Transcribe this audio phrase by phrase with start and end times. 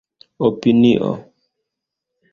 [0.49, 1.11] opinio